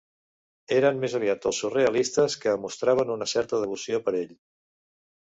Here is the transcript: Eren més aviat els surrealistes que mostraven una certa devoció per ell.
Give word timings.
Eren 0.77 1.01
més 1.01 1.15
aviat 1.19 1.43
els 1.49 1.59
surrealistes 1.63 2.37
que 2.45 2.55
mostraven 2.63 3.13
una 3.17 3.29
certa 3.35 3.61
devoció 3.65 4.01
per 4.09 4.15
ell. 4.23 4.33